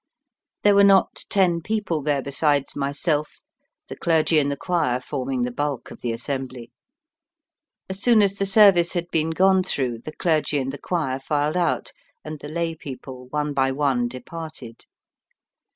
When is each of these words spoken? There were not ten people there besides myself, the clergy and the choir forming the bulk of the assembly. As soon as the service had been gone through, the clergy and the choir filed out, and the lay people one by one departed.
There 0.63 0.73
were 0.73 0.83
not 0.83 1.25
ten 1.29 1.61
people 1.61 2.01
there 2.01 2.23
besides 2.23 2.75
myself, 2.75 3.43
the 3.87 3.95
clergy 3.95 4.39
and 4.39 4.49
the 4.51 4.57
choir 4.57 4.99
forming 4.99 5.43
the 5.43 5.51
bulk 5.51 5.91
of 5.91 6.01
the 6.01 6.11
assembly. 6.11 6.71
As 7.87 8.01
soon 8.01 8.23
as 8.23 8.33
the 8.33 8.47
service 8.47 8.93
had 8.93 9.05
been 9.11 9.29
gone 9.29 9.61
through, 9.61 9.99
the 9.99 10.15
clergy 10.15 10.57
and 10.57 10.71
the 10.73 10.79
choir 10.79 11.19
filed 11.19 11.55
out, 11.55 11.91
and 12.25 12.39
the 12.39 12.49
lay 12.49 12.73
people 12.73 13.27
one 13.27 13.53
by 13.53 13.71
one 13.71 14.07
departed. 14.07 14.87